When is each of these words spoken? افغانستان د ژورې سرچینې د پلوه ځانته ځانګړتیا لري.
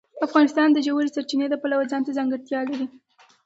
افغانستان 0.27 0.67
د 0.73 0.77
ژورې 0.85 1.09
سرچینې 1.15 1.47
د 1.49 1.55
پلوه 1.61 1.85
ځانته 1.91 2.11
ځانګړتیا 2.17 2.59
لري. 2.69 2.85